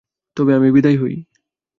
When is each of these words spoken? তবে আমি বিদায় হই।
তবে 0.37 0.51
আমি 0.55 0.69
বিদায় 0.71 0.97
হই। 0.97 1.15